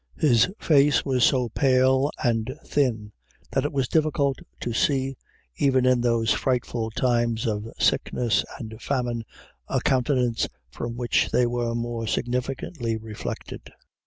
[0.17, 3.11] His face was so pale and thin
[3.51, 5.15] that it was difficult to see,
[5.57, 9.23] even in those frightfuf times of sickness and famine,
[9.67, 13.69] a countenance from which they were more significantly reflected.